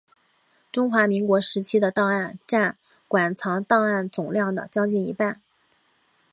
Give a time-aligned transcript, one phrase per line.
[0.71, 2.75] 中华民国时期的档案占
[3.07, 5.39] 馆藏档案总量的将近一半。